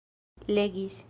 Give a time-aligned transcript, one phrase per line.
[0.47, 0.99] legis